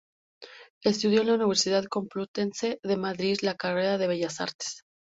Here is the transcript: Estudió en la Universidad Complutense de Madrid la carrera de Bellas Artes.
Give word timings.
Estudió 0.83 1.21
en 1.21 1.27
la 1.27 1.35
Universidad 1.35 1.83
Complutense 1.87 2.79
de 2.81 2.97
Madrid 2.97 3.37
la 3.43 3.53
carrera 3.55 3.99
de 3.99 4.07
Bellas 4.07 4.41
Artes. 4.41 4.81